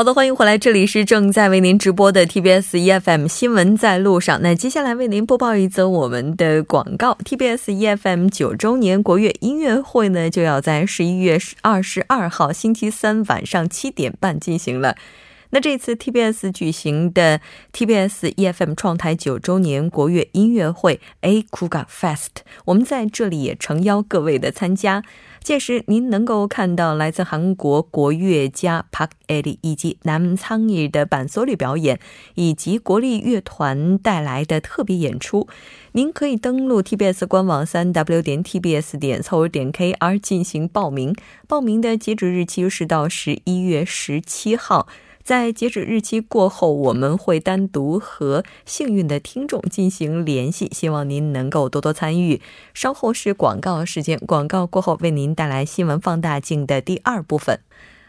[0.00, 4.40] 好的，欢迎回来，这里是正在为您直播的 TBS EFM 新闻在路上。
[4.40, 14.96] 那接下来为您播报一则我们的广告：TBS EFM 九周年国乐音乐会呢，就要在十一月二十二号星期三晚上七点半进行了。
[15.52, 17.40] 那这次 TBS 举行的
[17.72, 22.28] TBS EFM 创台九周年国乐音乐会 A Kuga Fest，
[22.66, 25.02] 我们在这里也诚邀各位的参加。
[25.42, 31.98] 届时您能够看到来自韩国国乐家 Park Eri 以及南仓义的板索里表演，
[32.34, 35.48] 以及国立乐团带来的特别演出。
[35.92, 41.16] 您可以登录 TBS 官网三 W 点 TBS 点 c o 点 KR 进行报名。
[41.48, 44.86] 报名的截止日期是到十一月十七号。
[45.22, 52.40] 在截止日期过后，我们会单独和幸运的听众进行联系，希望您能够多多参与。
[52.74, 57.60] 稍后是广告时间，广告过后为您带来新闻放大镜的第二部分。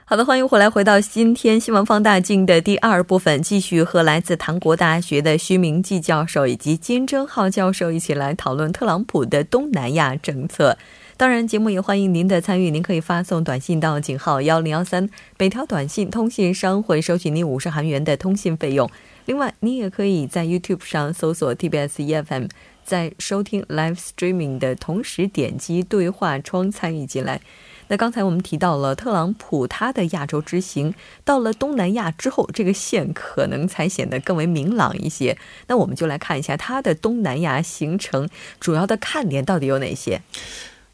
[0.06, 10.78] 好的，欢迎回来，回到今天新闻放大镜的第二部分，继续和来自唐国大学的徐明季教授以及金正浩教授一起来讨论特朗普的东南亚政策。
[11.22, 12.72] 当然，节目也欢迎您的参与。
[12.72, 18.90] 您可以发送短信到井号幺零幺三，每条短信通信商会收取您五十韩元的通信费用。
[19.28, 22.50] 另外，您也可以在 YouTube 上搜索 TBS EFM，
[22.84, 27.40] 在收听 Live Streaming 的同时点击对话窗参与进来。
[27.90, 35.38] 那刚才我们提到了特朗普他的亚洲之行，到了东南亚之后，这个线可能才显得更为明朗一些。
[35.68, 38.28] 那我们就来看一下他的东南亚行程
[38.60, 40.20] 主要的看点到底有哪些。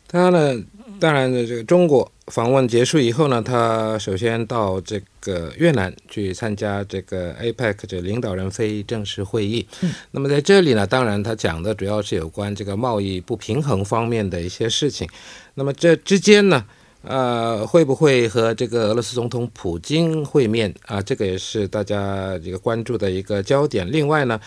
[0.07, 0.63] 他呢，
[0.99, 9.67] 当然的，这个中国访问结束以后呢，他首先到这个越南去参加这个 APEC 这领导人非正式会议。
[9.81, 15.07] 嗯，那么在这里呢，当然他讲的主要是有关这个贸易不平衡方面的一些事情。
[15.55, 16.65] 那么这之间呢，
[17.07, 21.01] 呃，会不会和这个俄罗斯总统普京会面啊？
[21.01, 23.89] 这个也是大家这个关注的一个焦点。
[23.91, 24.39] 另外呢。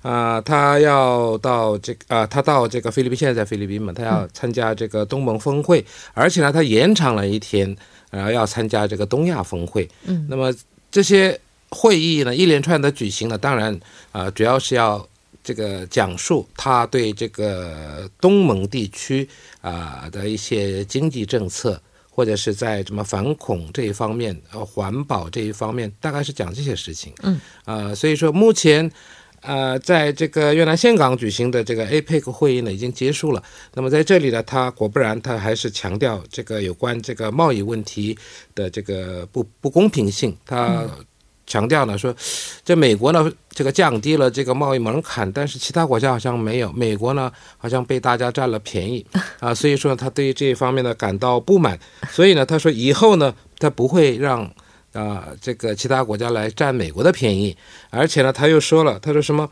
[0.00, 5.84] 啊，他要到这个啊，他到这个菲律宾，现在在菲律宾嘛，他要参加这个东盟峰会，
[6.14, 7.76] 而且呢，他延长了一天，
[8.08, 9.88] 然后要参加这个东亚峰会。
[10.04, 10.54] 嗯，那么
[10.88, 11.38] 这些
[11.70, 13.78] 会议呢，一连串的举行呢，当然
[14.12, 15.04] 啊，主要是要
[15.42, 19.28] 这个讲述他对这个东盟地区
[19.60, 21.78] 啊的一些经济政策，
[22.18, 27.12] 或者是在什么反恐这一方面、呃环保这一方面，大概是讲这些事情。
[27.22, 28.90] 嗯，啊，所以说目前。
[29.40, 33.40] 呃，在这个越南岘港举行的这个 APEC 会议呢，已经结束了。
[33.74, 38.18] 那么在这里呢，他果不然，他还是强调这个有关这个贸易问题
[38.56, 40.36] 的这个不不公平性。
[40.44, 40.84] 他
[41.48, 42.14] 强调呢说，
[42.64, 49.04] 这美国呢这个降低了这个贸易门槛，但是其他国家好像没有，美国呢好像被大家占了便宜
[49.40, 49.52] 啊。
[49.52, 51.76] 所以说他对于这一方面呢感到不满。
[52.12, 54.48] 所以呢，他说以后呢，他不会让。
[54.94, 57.54] 啊，这个其他国家来占美国的便宜，
[57.90, 59.48] 而且呢，他又说了，他说什么？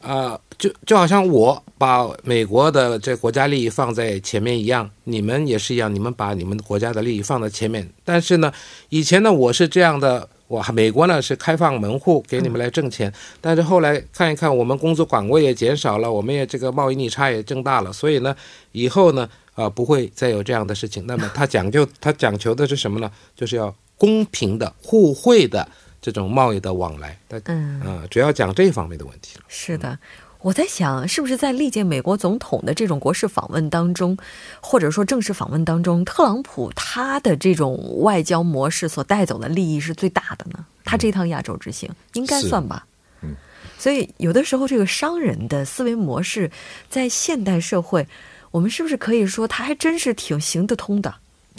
[0.00, 7.86] 啊，就就好像我把美国的这国家利益放在前面一样，你们也是一样，你们把你们国家的利益放在前面。
[8.04, 8.50] 但是呢，
[8.88, 18.34] 以前呢，我是这样的，我美国呢是开放门户给你们来挣钱，但是后来看一看，我们工作岗位也减少了，我们也这个贸易逆差也增大了，所以呢，
[18.72, 21.04] 以后呢，啊，不会再有这样的事情。
[21.06, 23.10] 那么他讲究，他讲求的是什么呢？
[23.34, 23.74] 就是要。
[23.98, 25.66] 公平的互惠的
[26.06, 29.44] 这种贸易的往来，嗯，啊，主要讲这方面的问题了。
[29.48, 29.98] 是的，
[30.40, 34.16] 我在想，是不是在历届美国总统的这种国事访问当中，
[34.60, 40.64] 或者说正式访问当中，特朗普他的这种外交模式所带走的利益是最大的呢？
[40.84, 42.86] 他这趟亚洲之行应该算吧？
[43.22, 43.34] 嗯，
[43.76, 46.48] 所以有的时候这个商人的思维模式，
[46.88, 48.06] 在现代社会，
[48.52, 51.12] 我们是不是可以说他还真是挺行得通的？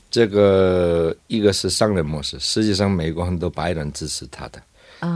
[0.09, 4.61] 这个一个是商人模式，实际上美国很多白人支持他的，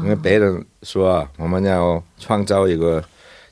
[0.04, 3.04] 因为白人说啊，我们要创造一个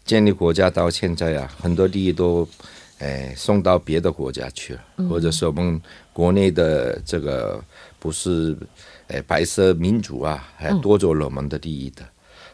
[0.06, 2.47] 建立国家，到现在啊，很多利益都
[3.00, 5.81] 哎送到别的国家去了，或者说我们
[6.12, 7.63] 国内的这个
[8.00, 8.56] 不是
[9.07, 12.03] 哎白色民主啊，还夺走了我们的利益的。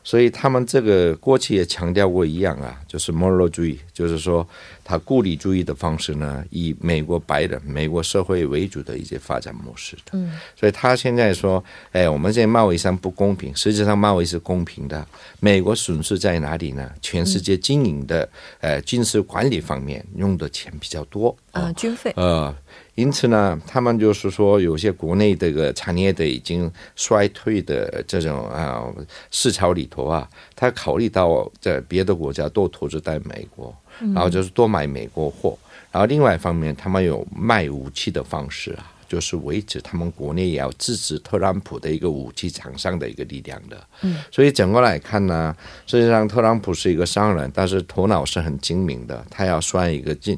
[0.06, 4.48] 所以他们这个过去也强调过一样啊，就是 moral 主义，就是说
[4.84, 10.12] 他孤立主义的方式呢，以美国白人、美国社会为主的一些发展模式的。
[10.12, 11.62] 嗯，所以他现在说，
[11.92, 15.04] 哎，我们在贸易上不公平，实际上贸易是公平的。
[15.40, 16.88] 美国损失在哪里呢？
[17.02, 18.30] 全世界经营的
[18.62, 22.56] 呃军事管理方面用的钱比较多啊，军费呃。
[22.95, 28.83] 因此呢，他们就是说，有些国内这个产业的已经衰退的这种啊
[29.31, 33.75] 市场里头啊，他考虑到在别的国家多投资在美国，
[34.13, 35.57] 然后就是多买美国货。
[35.92, 43.81] 然后另外一方面，他们有卖武器的方式啊，就是维持他们国内也要支持特朗普的一个武器厂商的一个力量的。
[44.03, 45.56] 嗯，所以整个来看呢，
[45.86, 50.38] 实际上特朗普是一个商人，但是头脑是很精明的，他要算一个进。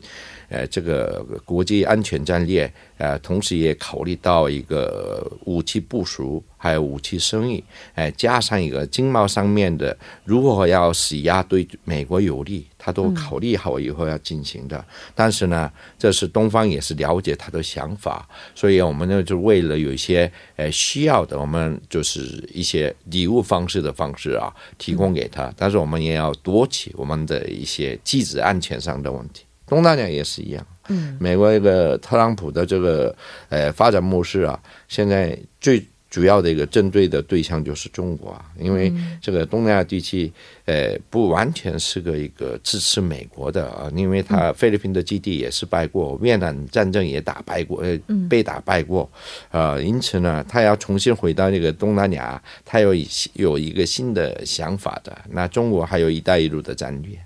[0.49, 7.61] 呃，这个国际安全战略，呃，同时也考虑到一个武器部署，还有武器生意，
[7.95, 14.83] 呃，加上一个经贸上面的，如果要施压对美国有利，他都考虑好以后要进行的。
[15.13, 22.21] 但是呢，这是东方也是了解他的想法，所以我们呢就为了有一些呃需要的，我们就是
[22.53, 25.53] 一些礼物方式的方式啊，提供给他。
[25.57, 29.43] 但是我们也要夺取我们的一些机制安全上的问题。
[29.67, 33.13] 东南亚也是一样，嗯，美国一个特朗普的这个
[33.49, 38.91] 呃发展模式啊，现在最主要的一个针对的对象就是中国啊，因为
[39.21, 40.31] 这个东南亚地区
[40.63, 47.99] 呃不完全是个一个支持美国的啊，因为他菲律宾的基地也失败过，越南战争也打败过，呃
[48.29, 49.07] 被打败过，
[49.51, 52.95] 呃，因此呢，他要重新回到那个东南亚，他有
[53.33, 55.15] 有一个新的想法的。
[55.31, 57.19] 那中国还有一带一路的战略。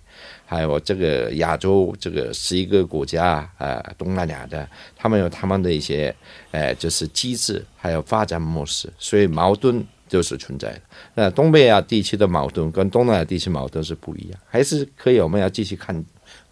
[0.46, 6.14] 还有这个亚洲这个十一个国家啊，东南亚的，他们有他们的一些，
[6.52, 10.82] 呃，就是机制，还有发展模式，所以矛盾就是存在的。
[11.16, 16.04] 那东北亚地区的矛盾跟东南亚地区矛盾是不一样，还是可以，我们要继续看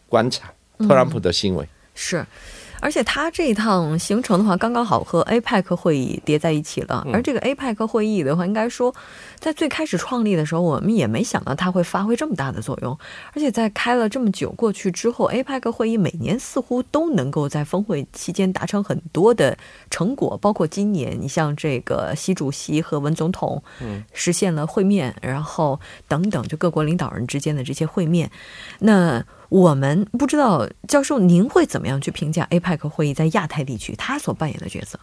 [0.08, 2.26] 观察特朗普的行为是。
[2.82, 7.06] 而且他这一趟行程的话，刚刚好和 APEC 会议叠在一起了。
[7.12, 8.94] 而这个 APEC 会议的话，应该说，
[9.38, 12.98] 在最开始创立的时候，我们也没想到它会发挥这么大的作用。
[13.34, 19.58] 而且在开了这么久过去之后，APEC 会议每年似乎都能够在峰会期间达成很多的
[19.90, 28.32] 成果，包括今年，你像这个习主席和文总统，嗯，实现了会面，然后等等，就各国领导人之间的这些会面，
[28.80, 29.24] 那。
[29.50, 35.00] 我们不知道，教授，您会怎么样去评价 APEC 会议在亚太地区它所扮演的角色？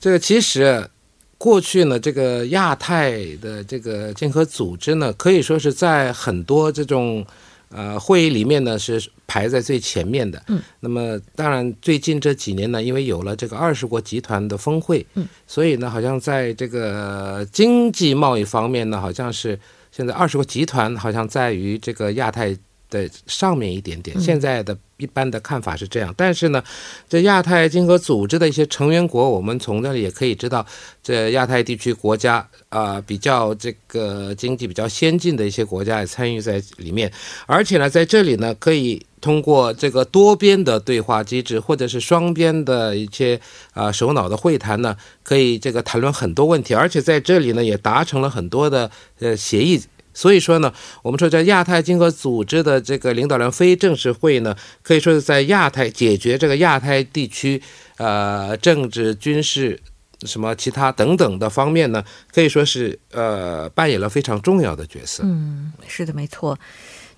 [0.00, 0.88] 这个其实
[1.36, 7.24] 过去呢，这个亚太的这个经合组织呢，可以说是在很多这种
[7.68, 10.42] 呃会议里面呢是排在最前面的。
[10.48, 10.62] 嗯。
[10.80, 19.58] 那么当然，最近这几年呢，因为有了这个二十国集团的峰会，嗯，所以呢，好像在这个经济贸易方面呢，好像是
[19.92, 22.56] 现在二十国集团好像在于这个亚太。
[22.94, 26.62] 的上面一点点，现在的一般的看法是这样，但是呢，
[27.08, 30.64] 这亚太经合组织的一些成员国，我们从那里也可以知道，
[31.02, 37.12] 这亚太地区国家啊，比较这个经济比较先进的一些国家也参与在里面，
[37.46, 43.40] 而且呢，在这里呢，可以通过这个多边的对话机制，或者是双边的一些
[43.72, 48.88] 啊首脑的会谈呢，可以这个谈论很多问题，而且在这里呢，也达成了很多的
[49.18, 49.82] 呃协议。
[50.14, 50.72] 所以说呢，
[51.02, 57.60] 我们说在亚太经合组织的这个领导人非正式会呢，可以说是在亚太解决这个亚太地区
[57.98, 59.80] 呃政治、军事、
[60.22, 65.22] 什么其他等等的方面呢，可以说是呃扮演了非常重要的角色。
[65.26, 66.58] 嗯，是的，没错。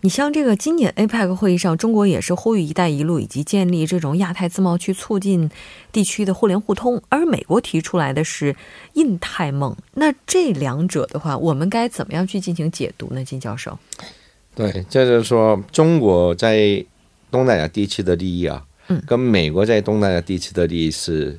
[0.06, 5.50] 你像这个今年 APEC 会议上，中国也是呼吁“一带一路”以及建立这种亚太自贸区，促进
[5.90, 7.02] 地区的互联互通。
[7.08, 8.54] 而美国提出来的是
[8.94, 9.76] “印太梦”。
[9.94, 13.24] 那这两者的话，我们该怎么样去进行解读呢？
[13.24, 13.76] 金教授，
[14.54, 16.86] 对，就是说中国在
[17.28, 21.36] 东南亚地区的利益啊，嗯，跟美国在东南亚地区的利益是。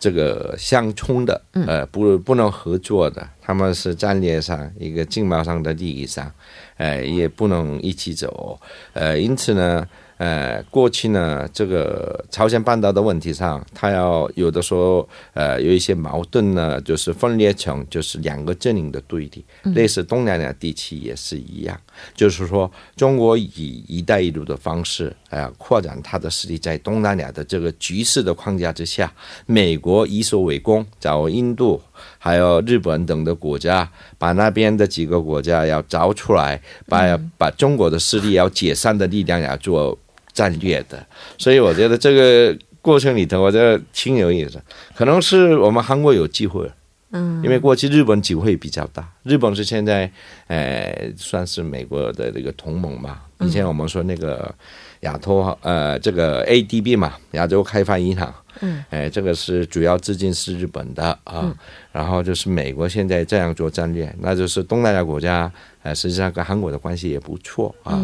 [0.00, 6.32] 这个相冲的，呃，不不能合作的，他们是战略上一个经贸上的利益上，
[6.78, 8.58] 呃，也不能一起走，
[8.94, 9.86] 呃，因此呢。
[10.20, 19.42] 呃，过去呢，这个朝鲜半岛的问题上，他要有的时候，呃，有一些矛盾呢，就是分裂成就是两个阵营的对立，
[19.74, 21.80] 类似东南亚地区也是一样，
[22.14, 29.10] 就是说，中国以“一带一路”的方式，呃，扩展它的势力，在东南亚的这个局势的框架之下，
[29.46, 31.80] 美国以守为攻，找印度
[32.18, 39.98] 还有日本等的国家，把那边的几个国家要找出来，把把中国的势力要解散的力量要做。
[40.32, 41.04] 战略的，
[41.36, 44.62] 所以我觉得这个过程里头，我觉得挺有意思。
[44.94, 46.70] 可能是我们韩国有机会，
[47.10, 49.06] 嗯，因为过去日本机会比较大。
[49.24, 50.10] 日本是现在，
[50.46, 54.54] 呃，算是美国的这个同盟嘛，以前我们说那个
[55.00, 58.32] 亚托呃这个 ADB 嘛，亚洲开发银行。
[58.62, 61.54] 嗯，哎，这个是主要资金是日本的啊，
[61.92, 65.50] 然后就是美国现在这样做战略，那就是东南亚国家，
[65.82, 68.02] 呃，实际上跟韩国的关系也不错啊，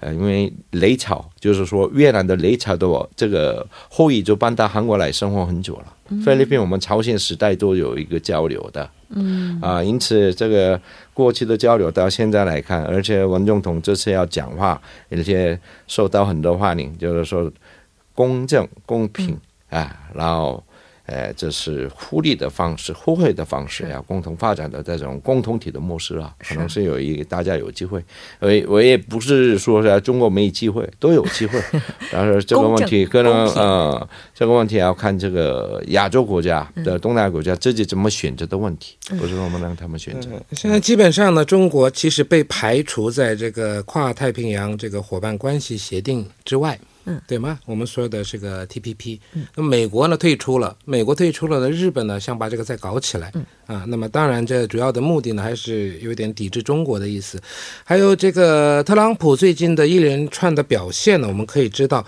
[0.00, 2.86] 呃，因为雷草就是说越南的雷草的
[3.16, 10.80] 这个后裔就搬到韩国来生活很久了，菲律宾我们朝鲜时代都有一个交流的，嗯啊，因此这个
[11.12, 14.80] 过去的交流到现在来看，而且文仲同这次要讲话，
[15.10, 17.50] 而且受到很多欢迎，就是说
[18.14, 19.38] 公正公平。
[19.70, 20.62] 啊，然后，
[21.06, 28.02] 呃，这是互利的方式、互惠的方式，啊共同发展的这种共同体的模式啊，可能是有一大家有机会。
[28.40, 31.60] 我我也不是说是中国没机会，都有机会。
[32.10, 40.30] 但是这个问题可能呃，这个问题要看这个亚洲国家的东南亚国家自己怎么选择的问题，不是我们让他们选择。
[40.52, 46.78] 现在基本上呢，中国其实被排除在这个跨太平洋这个伙伴关系协定之外。
[47.06, 47.58] 嗯，对吗？
[47.66, 49.18] 我们说的这个 TPP，
[49.54, 53.32] 那美国呢退出了，美国退出了，呢日本呢想把这个再搞起来，
[53.66, 57.40] 啊，那么当然这主要的目的呢还是有点抵制中国的意思。
[57.84, 62.04] 还有这个特朗普最近的一连串的表现呢，我们可以知道，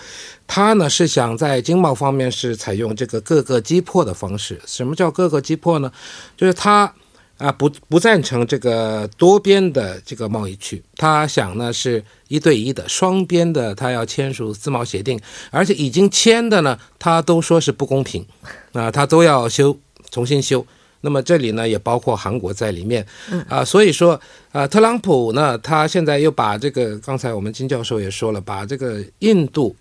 [0.47, 4.61] 他呢是想在经贸方面是采用这个各个击破的方式。
[4.67, 5.93] 什么叫各个击破呢？
[6.37, 6.93] 就是他。
[7.39, 18.25] 啊，不不赞成这个多边的这个贸易区，他想呢是一对一的双边的，他要签署自贸协定，而且已经签的呢，他都说是不公平，
[18.73, 19.77] 啊，他都要修
[20.11, 20.65] 重新修。
[21.03, 23.07] 那么这里呢也包括韩国在里面，
[23.49, 24.19] 啊，所以说
[24.53, 29.77] 啊，特朗普呢，他现在又把这个刚才我们金教授也说了，把这个印度。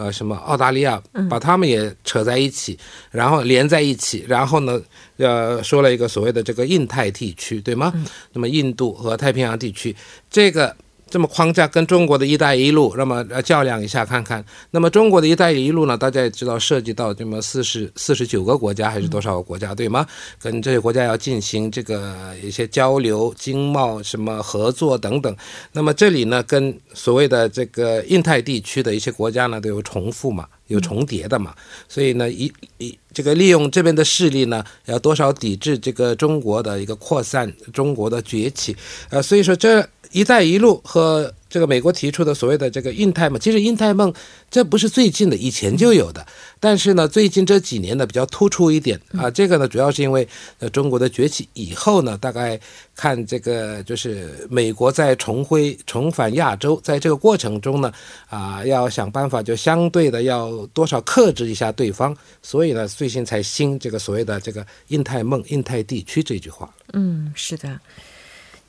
[0.00, 2.78] 呃，什么澳大利亚把他们也扯在一起，
[3.10, 4.80] 然后连在一起，然后呢，
[5.18, 7.92] 呃，说了一个所谓的这个印太地区，对吗？
[8.32, 9.94] 那么印度和太平洋地区
[10.30, 10.74] 这个。
[11.10, 14.42] 这么框架跟中国的一带一路，那么呃较量一下看看。
[14.70, 20.06] 那么中国的一带一路呢，大家也知道涉及到这么四十四十九个国家还是多少个国家，对吗？
[20.40, 25.36] 跟这些国家要进行这个一些交流、经贸什么合作等等。
[25.72, 31.52] 那么这里呢，跟所谓的这个印太地区的一些国家呢，都有重复嘛，有重叠的嘛。
[31.88, 38.76] 所以呢，一一这个利用这边的势力呢，要多少抵制这个中国的一个扩散、中国的崛起。
[39.10, 39.84] 呃，所以说这。
[40.12, 44.12] “一带一路”和这个美国提出的所谓的这个“印太梦”，其实“印太梦”
[44.50, 46.24] 这不是最近的，以前就有的。
[46.60, 49.30] 但是呢，最近这几年呢比较突出一点啊。
[49.30, 50.26] 这个呢，主要是因为
[50.58, 52.60] 呃中国的崛起以后呢，大概
[52.94, 57.92] 看这个就是美国在重回重返亚洲，在这个过程中呢，
[58.28, 66.72] 啊，要想办法就相对的要多少克制一下对方，所以呢，最近才兴这个所谓的这个“印太梦”、“印太地区”这句话。
[66.92, 67.80] 嗯，是的。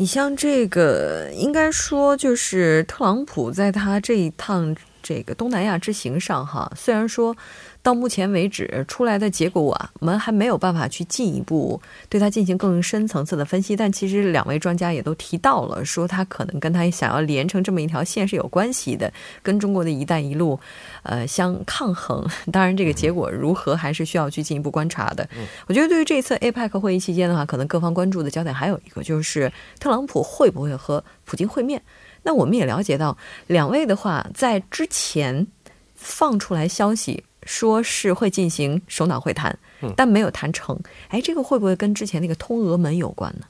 [0.02, 7.38] 你像这个，应该说就是特朗普在他这一趟这个东南亚之行上，哈，虽然说。
[7.84, 13.76] 到目前为止出来的结果啊，我们还没有办法去进一步对它进行更深层次的分析。
[13.76, 19.12] 但其实两位专家也都提到了，说它可能跟它想要连成这么一条线是有关系的，
[19.42, 20.60] 跟中国的一带一路，
[21.04, 22.24] 呃，相抗衡。
[22.52, 25.28] 当然，这个结果如何还是需要去进一步观察的。
[25.66, 31.82] 我觉得对于这一次 APEC 会议期间的话，可能各方关注的焦点还有一个，就是特朗普会不会和普京会面。
[32.22, 35.48] 那我们也了解到，两位的话在之前
[35.96, 37.24] 放出来消息。
[37.44, 39.58] 说是会进行首脑会谈，
[39.96, 40.80] 但没有谈成。
[41.08, 43.46] 哎，这个会不会跟之前那个通俄门有关呢？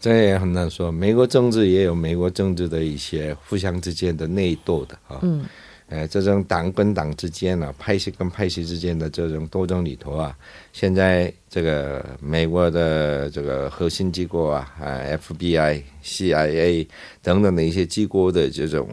[0.00, 0.90] 这也很难说。
[0.90, 5.20] 美国政治也有美国政治的一些互相之间的内斗的啊。
[5.22, 5.44] 嗯，
[5.88, 10.36] 哎，这种党跟党之间呢，派系跟派系之间的这种斗争里头啊，
[10.72, 16.88] 现在这个美国的这个核心机构啊，啊，FBI、CIA
[17.22, 18.88] 等等的一些机构的这种，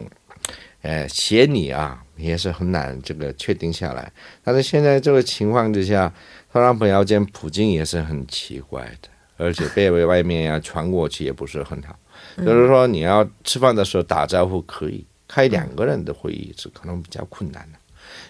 [0.82, 2.02] 哎，协理啊。
[2.20, 4.12] 也是很难这个确定下来，
[4.44, 6.12] 但是现在这个情况之下，
[6.52, 11.98] 特朗普要见普京也是很奇怪的，而且被外面要传过去也不是很好。
[12.36, 17.78] 就是说你要吃饭的时候打招呼可以，开两个人的会议是可能比较困难的，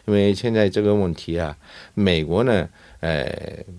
[0.06, 1.56] 因为现在这个问题啊，
[1.94, 2.68] 美国呢，
[3.00, 3.28] 呃，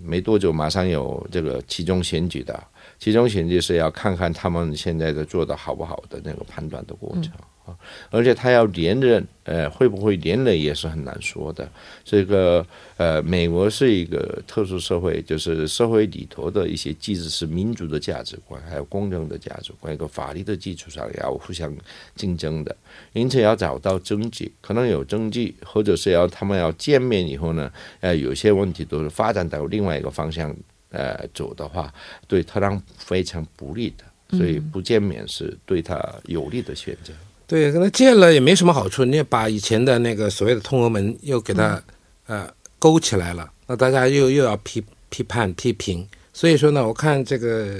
[0.03, 2.61] 没多久马上有这个其中选举的，
[2.99, 7.31] 其中选举是要看看他们现在的做的好不好的那个判断的过程。
[8.09, 11.69] 而且他要连任，呃，会不会连任也是很难说的。
[12.03, 12.65] 这个，
[12.97, 21.75] 呃，美国是一个特殊社会，就是社会里头的一些机制是民主的价值观，还有公正的价值观，一个法律的基础上要互相
[22.15, 22.75] 竞争的。
[23.13, 30.55] 因此要找到证据，可能有证据，或者是要他们要见面以后呢，呃，有些问题都是发展到另外一个方向，
[30.89, 31.93] 呃，走的话，
[32.27, 37.13] 对特朗普非常不利的，所以不见面是对他有利的选择。
[37.51, 41.83] 对，跟他建了也没什么好处，你也把以前的那个所谓的通俄门又给他、
[42.25, 42.47] 呃
[42.79, 47.75] 勾起来了，那大家又又要批批判批评，所以说呢，我看这个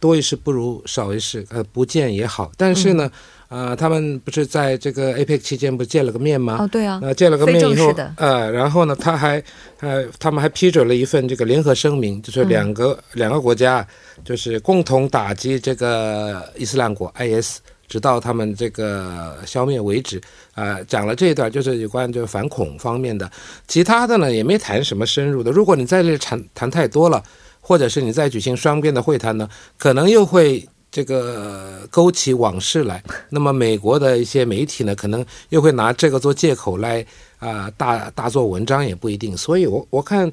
[0.00, 2.50] 多一事不如少一事，呃，不见也好。
[2.56, 3.08] 但是呢，
[3.48, 6.56] 呃，他们不是在这个 APEC 期间不是见了个面吗？
[6.58, 9.40] 哦，对啊，呃，见了个面以后呃，然后呢，他还
[9.78, 13.86] 呃，他们还批准了一份这个联合声明，就是两个、两个国家
[14.24, 20.20] 就是共同打击这个伊斯兰国 IS，直到他们这个消灭为止。
[20.54, 23.30] 啊、讲了这一段就是有关这个反恐方面的，
[23.66, 25.50] 其他的呢也没谈什么深入的。
[25.50, 27.22] 如果你在这谈谈太多了，
[27.60, 30.68] 或者是你再举行双边的会谈呢，可能又会。
[30.88, 37.04] 这个勾起往事来，那么美国的一些媒体呢，可能又会拿这个做借口来
[37.38, 39.36] 啊、大大做文章也不一定。
[39.36, 40.30] 所以我我看，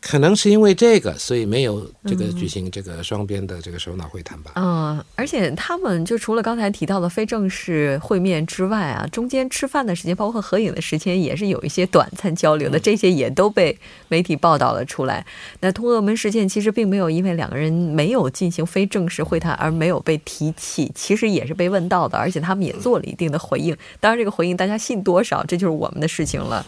[0.00, 4.52] 可能是因为这个，所以没有这个举行这个双边的这个首脑会谈吧。
[4.56, 15.24] 嗯，而且他们就除了刚才提到的非正式会面之外啊，中间吃饭的时间，包括合影的时间，也是有一些短暂交流的，这些也都被媒体报道了出来。
[15.60, 23.76] 那通俄门事件其实并没有因为两个人没有进行非正式会谈而没有被提起，其实也是被问到的，而且他们也做了一定的回应。
[24.00, 26.64] 当然，这个回应大家信多少，这就是我们的事情了。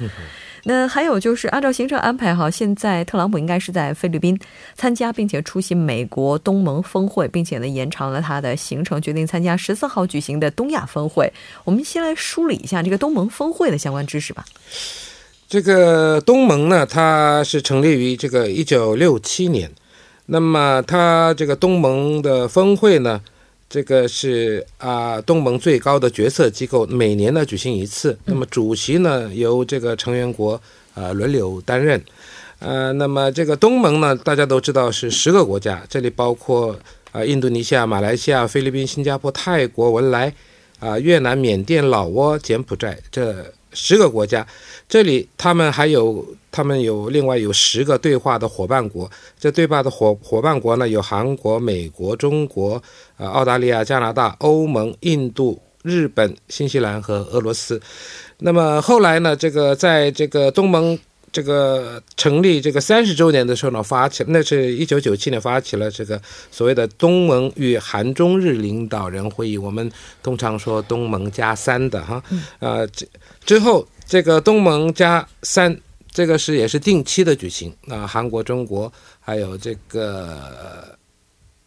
[0.68, 4.36] 那还有就是，按照行程安排哈，现在特朗普应该是在菲律宾
[4.74, 11.32] 参加，并且出席美国东盟峰会，并且呢延长了他的行程，决定参加十四号举行的东亚峰会。
[11.62, 14.44] 我们先来梳理一下这个东盟峰会的相关知识吧。
[15.48, 19.70] 这个东盟呢，它是成立于这个一九六七年，
[20.26, 23.20] 那么它这个东盟的峰会呢，
[23.68, 28.16] 这个是啊、东盟最高的决策机构，每年呢举行一次。
[28.24, 30.60] 那么主席呢由这个成员国
[30.94, 32.02] 呃轮流担任。
[32.58, 36.74] 呃，那么这个东盟呢，大家都知道是十个国家，这里包括
[37.12, 40.32] 啊、印度尼西亚、马来西亚、菲律宾、新加坡、泰国、文莱
[40.78, 43.44] 啊、越南、缅甸、老挝、柬埔寨这
[43.76, 44.44] 十个国家。
[44.88, 49.08] 这里他们还有，他们有另外有十个对话的伙伴国。
[49.38, 52.82] 这对话的伙伙伴国呢，有韩国、美国、中国、
[53.18, 57.80] 呃澳大利亚、加拿大、欧盟、印度、日本、新西兰和俄罗斯。
[58.38, 60.98] 那么后来呢，这个在这个东盟
[61.32, 69.90] 这个成立这个三十周年的时候呢，发起那是一九九七年发起了这个所谓的东盟与韩中日领导人会议，我们
[70.22, 72.22] 通常说东盟加三的哈，
[72.58, 73.06] 呃，这
[73.44, 75.76] 之后这个东盟加三。
[76.08, 80.96] 这个是也是定期的举行啊、韩国、中国还有这个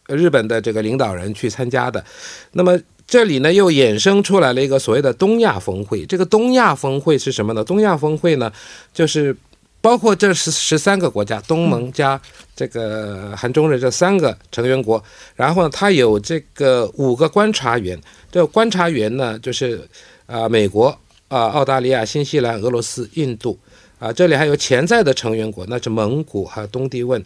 [0.08, 2.04] 呃日本的这个领导人去参加的。
[2.50, 6.04] 那么这里呢又衍生出来了一个所谓的东亚峰会。
[6.04, 7.62] 这个东亚峰会是什么呢？
[7.62, 8.52] 东亚峰会呢，
[8.92, 9.36] 就是
[9.80, 12.20] 包括这十十三个国家，东盟加
[12.54, 15.02] 这个韩中日这三个成员国，
[15.34, 17.98] 然后呢，它有这个五个观察员。
[18.30, 19.88] 这个观察员呢，就是
[20.26, 20.86] 啊、美国
[21.28, 23.58] 啊、澳大利亚、新西兰、俄罗斯、印度
[23.98, 27.22] 啊，这里还有潜在的成员国，那是蒙古还有东帝汶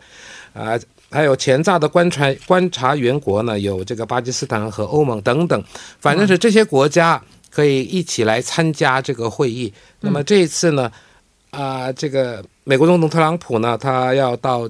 [0.53, 0.79] 啊。
[1.11, 5.63] 还有潜在的观察观察员国呢，有这个巴基斯坦和欧盟等等，
[6.01, 9.73] 反正是这些国家可以一起来参加这个会议。
[10.01, 10.91] 那么这一次呢，
[11.55, 14.69] 啊、这个美国总统特朗普呢，他要到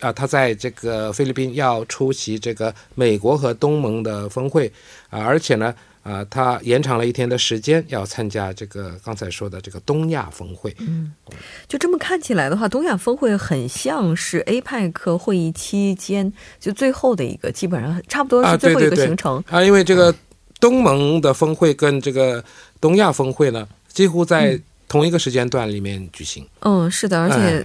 [0.00, 4.66] 啊、他在这个菲律宾要出席这个美国和东盟的峰会
[5.10, 10.74] 啊、而且呢，啊、他延长了一天的时间，要参加这个刚才说的这个东亚峰会。
[10.80, 11.12] 嗯
[11.68, 19.42] 就这么看起来的话，东亚峰会很像是 APEC 会议期间就最后的一个，基本上差不多啊是最后一个行程。
[19.48, 20.12] 啊，因为这个
[20.58, 22.42] 东盟的峰会跟这个
[22.80, 24.60] 东亚峰会呢，几乎在
[24.92, 26.46] 同一个时间段里面举行。
[26.60, 27.64] 嗯，是的，而且哎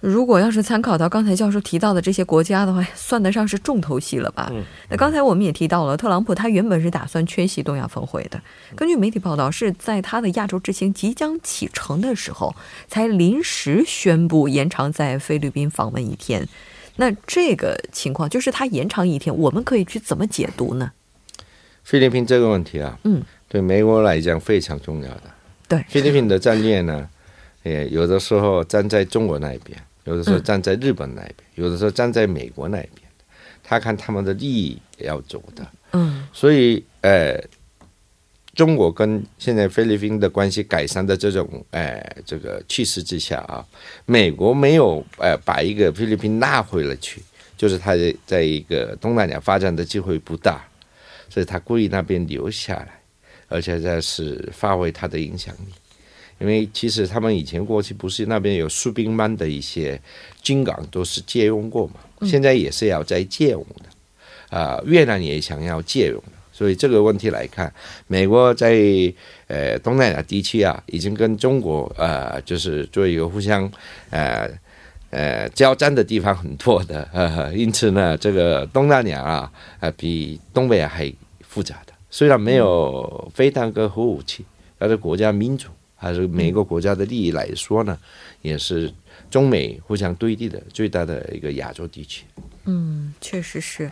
[0.00, 4.48] 如果要是参考到刚才教授提到的这些国家的话，算得上是重头戏了吧？
[4.50, 8.40] 嗯那刚才我们也提到了，特朗普他原本是打算缺席东亚峰会的。
[8.74, 12.54] 根据媒体报道，是在他的亚洲之行即将启程的时候，
[12.88, 16.46] 才临时宣布延长在菲律宾访问一天。
[16.96, 20.92] 那这个情况就是他延长一天，我们可以去怎么解读呢？
[21.84, 25.24] 菲律宾这个问题啊，嗯，对美国来讲非常重要的。
[25.70, 27.08] 对，菲律宾的战略呢，
[27.62, 30.42] 也有的时候站在中国那一边，有的时候嗯。
[30.42, 33.08] 站在日本那一边，有的时候站在美国那一边。
[33.62, 36.26] 他看他们的利益也要走的，嗯。
[36.32, 37.40] 所以呃，
[38.52, 43.64] 中国跟现在菲律宾的关系改善的这种呃这个趋势之下啊，
[44.06, 47.22] 美国没有呃把一个菲律宾拉回了去，
[47.56, 50.64] 就是他在在一个东南亚发展的机会不大，
[51.28, 52.99] 所以他故意那边留下来，
[53.50, 55.74] 而且这是发挥它的影响力。
[56.38, 60.00] 因为其实他们以前过去不是那边有苏宾曼的一些
[60.40, 67.70] 军港都是借用过嘛，现在也是要再借用的，啊、越南也想要借用的，所以这个问题来看，
[68.06, 68.72] 美国在
[69.48, 73.70] 呃东南亚地区啊，已经跟中国呃就是做一个互相
[74.08, 74.50] 呃
[75.10, 81.92] 呃交战的地方很多的，呃，因此呢，这个东南亚啊，呃比东北亚还复杂的。
[82.10, 84.44] 虽然没有飞弹跟核武器，
[84.76, 87.96] 但是国家民主还是每个国家的利益来说呢，
[88.42, 88.92] 也是
[89.30, 92.24] 中美互相对立的最大的一个亚洲地区。
[92.64, 93.90] 嗯，确实是。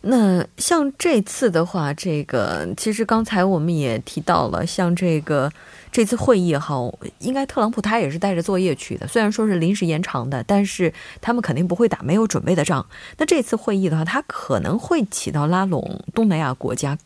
[0.00, 5.50] 那像这次的话，这个其实刚才我们也提到了，像这个
[5.90, 6.76] 这次会议哈，
[7.18, 12.86] 应该特朗普他也是带着作业去的，虽然说是临时延长的，但是他们肯定不会打没有准备的仗。
[13.16, 16.96] 那这次会议的话，他可能会起到拉拢东南亚国家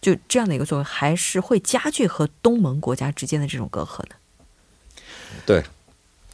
[0.00, 4.14] 就这样的一个作用，还是会加剧和东盟国家之间的这种隔阂呢？
[5.46, 5.62] 对，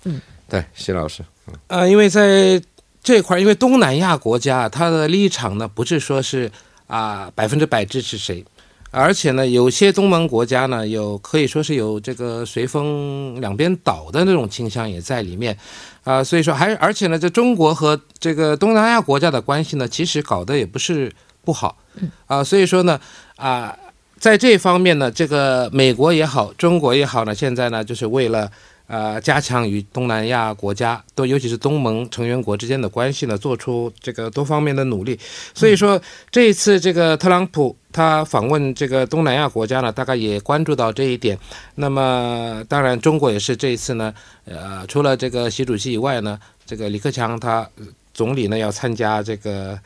[0.04, 1.54] 嗯，对，谢老师，嗯。
[1.68, 2.62] 啊，因为在。
[3.06, 6.50] 这块，因为东南亚国家，它的立场呢，不是说是
[6.88, 8.44] 啊百分之百支持谁，
[8.90, 15.56] 而且呢，有些东盟国家呢，有可以说是有这个随风两边倒的那种倾向也在里面，
[16.02, 21.78] 啊，所以说还而且呢，这中国和这个东南亚国家的关系呢，其实搞得也不是不好，
[22.26, 23.00] 啊，所以说呢，
[23.36, 23.76] 啊，
[24.18, 28.50] 在这方面呢，这个美国也好，中国也好呢，现在呢，就是为了。
[28.88, 35.18] 呃，加强与东南亚国家，都尤其是东盟成员国之间的关系呢，做出这个多方面的努力。
[35.52, 41.36] 所以说，这一次这个特朗普他访问这个东南亚国家呢，大概也关注到这一点。
[41.74, 47.68] 那么，当然中国也是这一次呢，呃，除了这个习主席以外呢，这个李克强他
[48.14, 49.76] 总理呢要参加这个。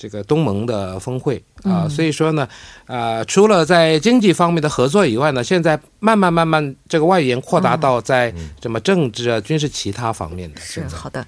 [0.00, 2.48] 这个东盟的峰会啊，所以说呢，
[2.86, 8.32] 啊，除了在经济方面的合作以外呢，现在慢慢慢慢这个外延扩大到在
[8.62, 10.60] 什么政治啊、军事其他方面的。
[10.62, 11.22] 是好的，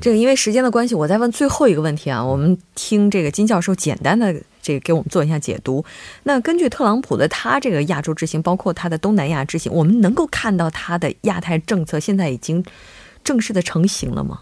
[0.00, 4.32] 这个因为时间的关系，我再问最后一个问题啊，我们听这个金教授简单的
[4.62, 5.84] 这个给我们做一下解读。
[6.22, 12.64] 那根据特朗普的他这个亚洲之行，包括他的东南亚之行，我们能够看到他的亚太政策现在已经
[13.24, 14.38] 正式的成型了吗？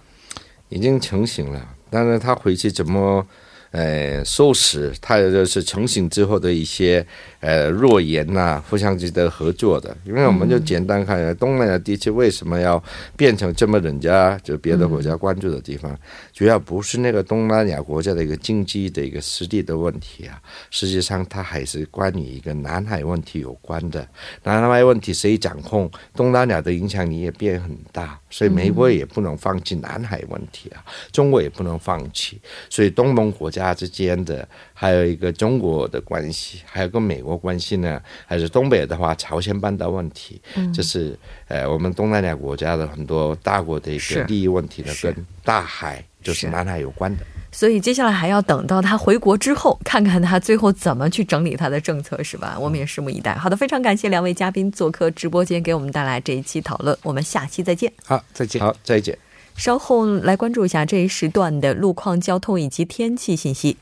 [0.69, 3.27] 已经成型了，但是他回去怎么？
[3.73, 7.07] 呃，收拾他也就是成型之后的一些
[7.39, 9.97] 呃弱言呐，互相值得合作的。
[10.05, 12.83] 因为我们就简单看一下，东南亚地区为什么要
[13.17, 15.97] 变成这么人家就别的国家关注的地方，
[16.41, 24.09] 主要不是那个东南亚国家的一个经济的一个实力的问题啊，实际上它还是关于一个南海问题有关的。
[24.43, 33.75] 南海问题谁掌控，东南亚的影响力也变很大，所以美国也不能放弃南海问题啊，中国也不能放弃，所以东盟国家。
[33.75, 40.41] 之间的还有一个中国的关系，还有跟美国关系呢，还是东北的话，朝鲜半岛问题，
[40.73, 41.15] 这是
[41.49, 47.25] 呃我们东南亚国家的很多大国的一个利益问题呢，跟大海就是南海有关的。
[47.53, 52.57] 所以接下来还要等到他回国之后，看看他最后怎么去整理他的政策，是吧？
[52.61, 53.35] 我们也拭目以待。
[53.35, 56.97] 好的，非常感谢两位嘉宾做客直播间，给我们带来这一期讨论。
[57.03, 57.93] 我们下期再见。
[58.05, 58.63] 好，再见。
[58.63, 59.19] 好，再见。
[59.57, 63.77] 稍后来关注一下这一时段的路况、交通以及天气信息。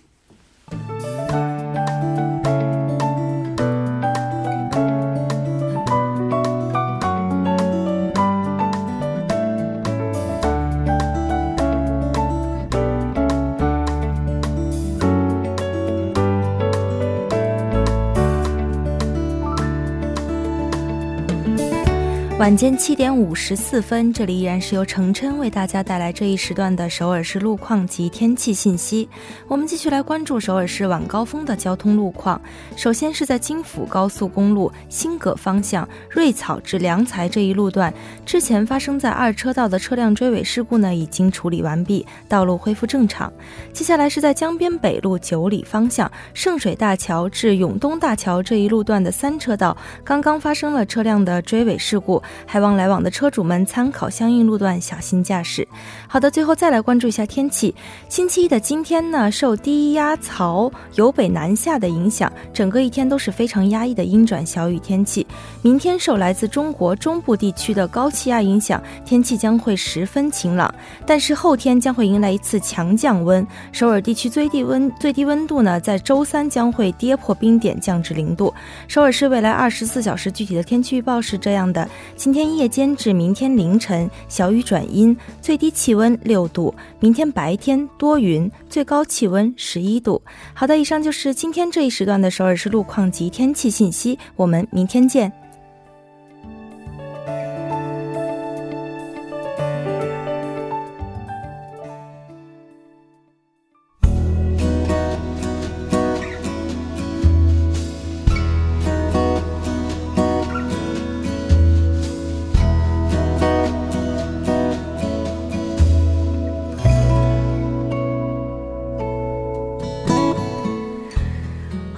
[22.48, 29.06] 晚间七点五十四分，这里依然是由程琛为大家带来这一时段的首尔市路况及天气信息。
[29.48, 32.40] 我们继续来关注首尔市晚高峰的交通路况。
[32.74, 37.92] 首先是在京釜高速公路新葛方向瑞草至良才这一路段，
[38.24, 43.30] 之前发生在二车道的车辆追尾事故呢，已经处理完毕，道路恢复正常。
[43.74, 52.22] 接下来是在江边北路九里方向圣水大桥至永东大桥这一路段的三车道，刚刚发生了车辆的追尾事故。
[52.46, 55.66] 还望来往的车主们参考相应路段，小心驾驶。
[56.06, 57.74] 好的，最后再来关注一下天气。
[58.08, 65.26] 星期一的今天呢，受低压槽由北南下的影响，整个一天都是非常压抑的阴转小雨天气。
[65.62, 70.72] 明天受来自中国中部地区的高气压影响，天气将会十分晴朗。
[71.06, 78.52] 但是后天将会迎来一次强降温，首尔地区最低温最低温度呢，在周三将会跌破冰点，降至零度。
[78.86, 81.88] 首尔市未来二十四小时具体的天气预报是这样的。
[82.18, 86.74] 今天夜间至明天凌晨小雨转阴，最低气温六度。
[86.98, 90.20] 明天白天多云，最高气温十一度。
[90.52, 94.18] 好的，以上就是今天这一时段的首尔市路况及天气信息。
[94.34, 95.32] 我们明天见。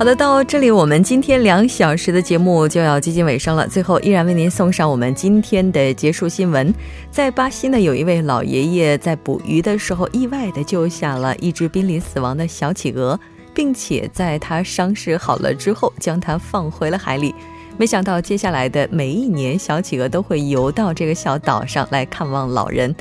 [0.01, 3.69] 好的，到这里我们今天两小时的节目就要接近尾声了。
[3.69, 6.75] 最后，依然为您送上我们今天的结束新闻。
[7.11, 13.21] 在巴西呢，有一位老爷爷在捕鱼的时候，意外的救下了一只濒临死亡的小企鹅，
[13.53, 17.35] 并且在他伤势好了之后，将它放回了海里。
[17.77, 22.97] 没想到，接下来的每一年，小企鹅都会游到这个小岛上来看望老人。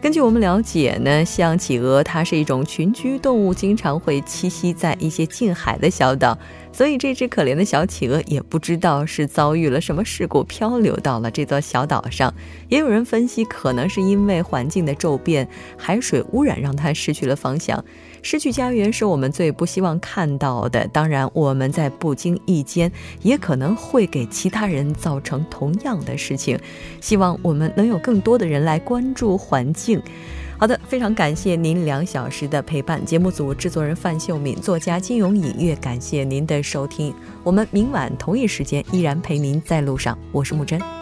[0.00, 6.38] 根据我们了解呢，像企鹅，它是一种群居动物，经常会栖息在一些近海的小岛。
[6.72, 12.32] 所以这只可怜的小企鹅也不知道是遭遇了什么事故，漂流到了这座小岛上。
[12.68, 17.84] 也有人分析，可能是因为环境的骤变、海水污染，让它失去了方向。
[18.22, 20.86] 失去家园是我们最不希望看到的。
[20.88, 22.90] 当然，我们在不经意间
[23.22, 26.58] 也可能会给其他人造成同样的事情。
[27.00, 30.00] 希望我们能有更多的人来关注环境。
[30.58, 33.04] 好的，非常感谢您两小时的陪伴。
[33.04, 37.14] 节目组制作人范秀敏，作家金勇隐月，感谢您的收听。
[37.44, 40.18] 我们明晚同一时间依然陪您在路上。
[40.32, 40.97] 我是木真。